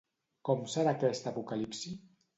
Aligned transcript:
Com 0.49 0.63
serà 0.75 0.93
aquesta 0.97 1.33
apocalipsi? 1.35 1.95